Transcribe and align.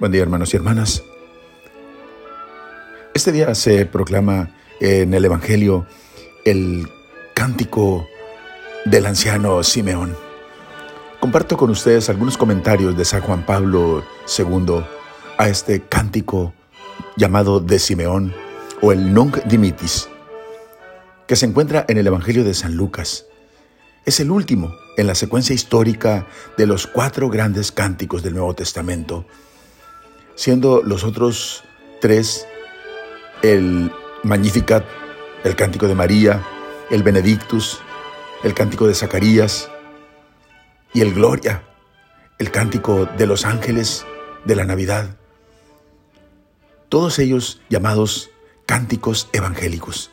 Buen 0.00 0.12
día 0.12 0.22
hermanos 0.22 0.54
y 0.54 0.56
hermanas. 0.56 1.04
Este 3.12 3.32
día 3.32 3.54
se 3.54 3.84
proclama 3.84 4.56
en 4.80 5.12
el 5.12 5.26
Evangelio 5.26 5.84
el 6.46 6.88
cántico 7.34 8.08
del 8.86 9.04
anciano 9.04 9.62
Simeón. 9.62 10.16
Comparto 11.20 11.58
con 11.58 11.68
ustedes 11.68 12.08
algunos 12.08 12.38
comentarios 12.38 12.96
de 12.96 13.04
San 13.04 13.20
Juan 13.20 13.44
Pablo 13.44 14.02
II 14.38 14.82
a 15.36 15.50
este 15.50 15.82
cántico 15.82 16.54
llamado 17.18 17.60
de 17.60 17.78
Simeón 17.78 18.32
o 18.80 18.92
el 18.92 19.12
Nunc 19.12 19.44
Dimitis, 19.44 20.08
que 21.26 21.36
se 21.36 21.44
encuentra 21.44 21.84
en 21.88 21.98
el 21.98 22.06
Evangelio 22.06 22.42
de 22.42 22.54
San 22.54 22.74
Lucas. 22.74 23.26
Es 24.06 24.18
el 24.18 24.30
último 24.30 24.74
en 24.96 25.06
la 25.06 25.14
secuencia 25.14 25.54
histórica 25.54 26.26
de 26.56 26.66
los 26.66 26.86
cuatro 26.86 27.28
grandes 27.28 27.70
cánticos 27.70 28.22
del 28.22 28.32
Nuevo 28.32 28.54
Testamento 28.54 29.26
siendo 30.40 30.82
los 30.82 31.04
otros 31.04 31.64
tres 32.00 32.46
el 33.42 33.92
Magnificat, 34.22 34.86
el 35.44 35.54
Cántico 35.54 35.86
de 35.86 35.94
María, 35.94 36.42
el 36.90 37.02
Benedictus, 37.02 37.78
el 38.42 38.54
Cántico 38.54 38.86
de 38.86 38.94
Zacarías 38.94 39.70
y 40.94 41.02
el 41.02 41.12
Gloria, 41.12 41.62
el 42.38 42.50
Cántico 42.50 43.04
de 43.04 43.26
los 43.26 43.44
Ángeles 43.44 44.06
de 44.46 44.56
la 44.56 44.64
Navidad. 44.64 45.14
Todos 46.88 47.18
ellos 47.18 47.60
llamados 47.68 48.30
cánticos 48.64 49.28
evangélicos. 49.34 50.10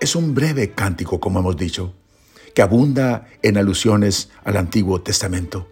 Es 0.00 0.16
un 0.16 0.34
breve 0.34 0.72
cántico, 0.72 1.20
como 1.20 1.38
hemos 1.38 1.56
dicho, 1.56 1.94
que 2.54 2.62
abunda 2.62 3.28
en 3.42 3.56
alusiones 3.56 4.30
al 4.44 4.56
Antiguo 4.56 5.00
Testamento. 5.00 5.68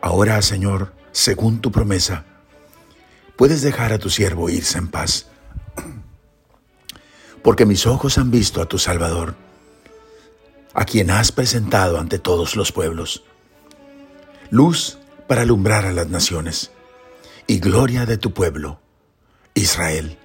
Ahora, 0.00 0.40
Señor, 0.42 0.92
según 1.12 1.60
tu 1.60 1.72
promesa, 1.72 2.24
puedes 3.36 3.62
dejar 3.62 3.92
a 3.92 3.98
tu 3.98 4.10
siervo 4.10 4.48
irse 4.48 4.78
en 4.78 4.88
paz, 4.88 5.26
porque 7.42 7.66
mis 7.66 7.86
ojos 7.86 8.18
han 8.18 8.30
visto 8.30 8.62
a 8.62 8.66
tu 8.66 8.78
Salvador, 8.78 9.34
a 10.74 10.84
quien 10.84 11.10
has 11.10 11.32
presentado 11.32 11.98
ante 11.98 12.18
todos 12.18 12.56
los 12.56 12.72
pueblos, 12.72 13.24
luz 14.50 14.98
para 15.26 15.42
alumbrar 15.42 15.86
a 15.86 15.92
las 15.92 16.08
naciones 16.08 16.70
y 17.46 17.58
gloria 17.58 18.06
de 18.06 18.18
tu 18.18 18.32
pueblo, 18.32 18.80
Israel 19.54 20.18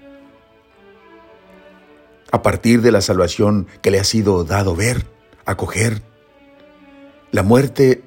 a 2.31 2.41
partir 2.41 2.81
de 2.81 2.91
la 2.91 3.01
salvación 3.01 3.67
que 3.81 3.91
le 3.91 3.99
ha 3.99 4.03
sido 4.03 4.43
dado 4.43 4.75
ver, 4.75 5.05
acoger. 5.45 6.01
La 7.31 7.43
muerte, 7.43 8.03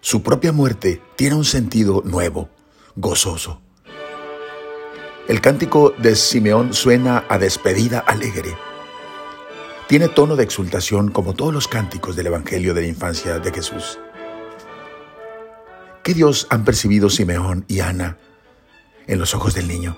su 0.00 0.22
propia 0.22 0.52
muerte, 0.52 1.02
tiene 1.16 1.36
un 1.36 1.44
sentido 1.44 2.02
nuevo, 2.04 2.48
gozoso. 2.96 3.60
El 5.28 5.40
cántico 5.40 5.92
de 5.98 6.14
Simeón 6.14 6.72
suena 6.72 7.24
a 7.28 7.38
despedida 7.38 7.98
alegre. 7.98 8.56
Tiene 9.88 10.08
tono 10.08 10.36
de 10.36 10.44
exultación 10.44 11.10
como 11.10 11.34
todos 11.34 11.52
los 11.52 11.68
cánticos 11.68 12.16
del 12.16 12.28
Evangelio 12.28 12.74
de 12.74 12.82
la 12.82 12.86
infancia 12.86 13.38
de 13.38 13.52
Jesús. 13.52 13.98
¿Qué 16.02 16.14
Dios 16.14 16.46
han 16.50 16.64
percibido 16.64 17.10
Simeón 17.10 17.64
y 17.66 17.80
Ana 17.80 18.18
en 19.06 19.18
los 19.18 19.34
ojos 19.34 19.54
del 19.54 19.66
niño? 19.68 19.96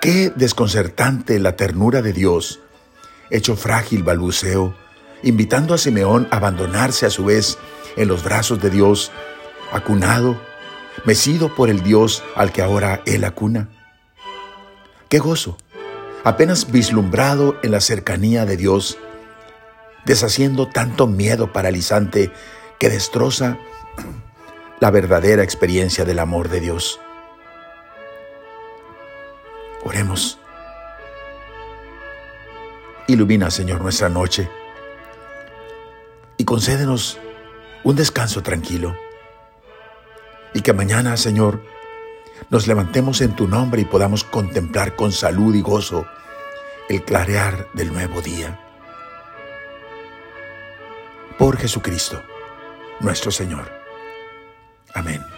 Qué 0.00 0.30
desconcertante 0.36 1.40
la 1.40 1.56
ternura 1.56 2.02
de 2.02 2.12
Dios, 2.12 2.60
hecho 3.30 3.56
frágil 3.56 4.04
balbuceo, 4.04 4.76
invitando 5.24 5.74
a 5.74 5.78
Simeón 5.78 6.28
a 6.30 6.36
abandonarse 6.36 7.04
a 7.04 7.10
su 7.10 7.24
vez 7.24 7.58
en 7.96 8.06
los 8.06 8.22
brazos 8.22 8.62
de 8.62 8.70
Dios, 8.70 9.10
acunado, 9.72 10.40
mecido 11.04 11.52
por 11.52 11.68
el 11.68 11.82
Dios 11.82 12.22
al 12.36 12.52
que 12.52 12.62
ahora 12.62 13.02
él 13.06 13.24
acuna. 13.24 13.70
Qué 15.08 15.18
gozo, 15.18 15.58
apenas 16.22 16.70
vislumbrado 16.70 17.58
en 17.64 17.72
la 17.72 17.80
cercanía 17.80 18.44
de 18.44 18.56
Dios, 18.56 18.98
deshaciendo 20.06 20.68
tanto 20.68 21.08
miedo 21.08 21.52
paralizante 21.52 22.30
que 22.78 22.88
destroza 22.88 23.58
la 24.80 24.92
verdadera 24.92 25.42
experiencia 25.42 26.04
del 26.04 26.20
amor 26.20 26.50
de 26.50 26.60
Dios. 26.60 27.00
Oremos. 29.84 30.38
Ilumina, 33.06 33.50
Señor, 33.50 33.80
nuestra 33.80 34.08
noche 34.08 34.48
y 36.36 36.44
concédenos 36.44 37.18
un 37.84 37.96
descanso 37.96 38.42
tranquilo. 38.42 38.96
Y 40.54 40.62
que 40.62 40.72
mañana, 40.72 41.16
Señor, 41.16 41.62
nos 42.50 42.66
levantemos 42.66 43.20
en 43.20 43.36
tu 43.36 43.46
nombre 43.46 43.82
y 43.82 43.84
podamos 43.84 44.24
contemplar 44.24 44.96
con 44.96 45.12
salud 45.12 45.54
y 45.54 45.60
gozo 45.60 46.06
el 46.88 47.04
clarear 47.04 47.68
del 47.74 47.92
nuevo 47.92 48.22
día. 48.22 48.58
Por 51.38 51.58
Jesucristo, 51.58 52.22
nuestro 53.00 53.30
Señor. 53.30 53.70
Amén. 54.94 55.37